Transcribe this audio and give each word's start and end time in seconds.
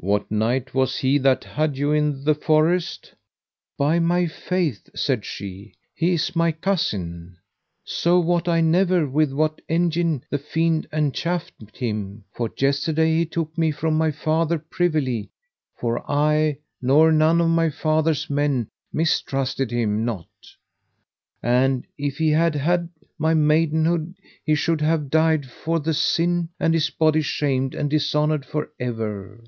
What 0.00 0.30
knight 0.30 0.74
was 0.74 0.98
he 0.98 1.18
that 1.18 1.42
had 1.42 1.76
you 1.76 1.90
in 1.90 2.22
the 2.22 2.36
forest? 2.36 3.12
By 3.76 3.98
my 3.98 4.28
faith, 4.28 4.88
said 4.94 5.24
she, 5.24 5.74
he 5.92 6.12
is 6.12 6.36
my 6.36 6.52
cousin. 6.52 7.36
So 7.82 8.20
wot 8.20 8.46
I 8.46 8.60
never 8.60 9.08
with 9.08 9.32
what 9.32 9.60
engine 9.68 10.22
the 10.30 10.38
fiend 10.38 10.86
enchafed 10.92 11.76
him, 11.76 12.22
for 12.32 12.48
yesterday 12.56 13.16
he 13.16 13.26
took 13.26 13.58
me 13.58 13.72
from 13.72 13.98
my 13.98 14.12
father 14.12 14.60
privily; 14.60 15.32
for 15.76 16.08
I, 16.08 16.58
nor 16.80 17.10
none 17.10 17.40
of 17.40 17.48
my 17.48 17.68
father's 17.68 18.30
men, 18.30 18.68
mistrusted 18.92 19.72
him 19.72 20.04
not, 20.04 20.28
and 21.42 21.84
if 21.98 22.18
he 22.18 22.30
had 22.30 22.54
had 22.54 22.88
my 23.18 23.34
maidenhead 23.34 24.14
he 24.44 24.54
should 24.54 24.80
have 24.80 25.10
died 25.10 25.46
for 25.50 25.80
the 25.80 25.92
sin, 25.92 26.50
and 26.60 26.72
his 26.72 26.88
body 26.88 27.20
shamed 27.20 27.74
and 27.74 27.90
dishonoured 27.90 28.46
for 28.46 28.70
ever. 28.78 29.42